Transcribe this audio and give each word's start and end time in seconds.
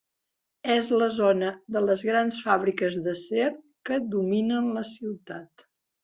És 0.75 0.87
la 0.99 1.07
zona 1.17 1.49
de 1.75 1.83
les 1.87 1.99
grans 2.07 2.39
fàbriques 2.45 2.97
d'acer 3.07 3.49
que 3.89 3.99
dominen 4.15 4.71
la 4.79 4.83
ciutat. 4.93 5.67